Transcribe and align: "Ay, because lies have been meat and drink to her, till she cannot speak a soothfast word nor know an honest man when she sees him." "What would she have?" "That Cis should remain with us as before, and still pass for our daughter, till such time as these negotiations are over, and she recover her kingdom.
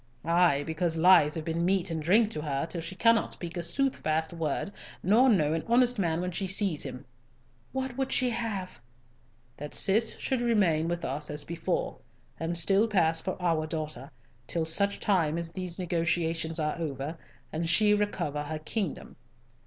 "Ay, 0.25 0.63
because 0.65 0.97
lies 0.97 1.35
have 1.35 1.45
been 1.45 1.63
meat 1.63 1.91
and 1.91 2.01
drink 2.01 2.31
to 2.31 2.41
her, 2.41 2.65
till 2.65 2.81
she 2.81 2.95
cannot 2.95 3.33
speak 3.33 3.55
a 3.55 3.61
soothfast 3.61 4.33
word 4.33 4.71
nor 5.03 5.29
know 5.29 5.53
an 5.53 5.63
honest 5.67 5.99
man 5.99 6.21
when 6.21 6.31
she 6.31 6.47
sees 6.47 6.81
him." 6.81 7.05
"What 7.71 7.97
would 7.99 8.11
she 8.11 8.31
have?" 8.31 8.81
"That 9.57 9.75
Cis 9.75 10.17
should 10.17 10.41
remain 10.41 10.87
with 10.87 11.05
us 11.05 11.29
as 11.29 11.43
before, 11.43 11.99
and 12.39 12.57
still 12.57 12.87
pass 12.87 13.21
for 13.21 13.39
our 13.39 13.67
daughter, 13.67 14.09
till 14.47 14.65
such 14.65 14.99
time 14.99 15.37
as 15.37 15.51
these 15.51 15.77
negotiations 15.77 16.59
are 16.59 16.79
over, 16.79 17.19
and 17.53 17.69
she 17.69 17.93
recover 17.93 18.41
her 18.45 18.57
kingdom. 18.57 19.17